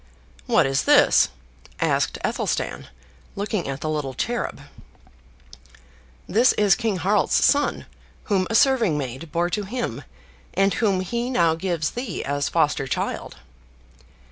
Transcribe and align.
"What 0.47 0.65
is 0.65 0.85
this?" 0.85 1.29
asked 1.79 2.17
Athelstan, 2.25 2.87
looking 3.35 3.67
at 3.69 3.81
the 3.81 3.87
little 3.91 4.15
cherub. 4.15 4.61
"This 6.27 6.53
is 6.53 6.73
King 6.73 6.97
Harald's 6.97 7.35
son, 7.35 7.85
whom 8.23 8.47
a 8.49 8.55
serving 8.55 8.97
maid 8.97 9.31
bore 9.31 9.51
to 9.51 9.61
him, 9.61 10.01
and 10.55 10.73
whom 10.73 11.01
he 11.01 11.29
now 11.29 11.53
gives 11.53 11.91
thee 11.91 12.25
as 12.25 12.49
foster 12.49 12.87
child!" 12.87 13.35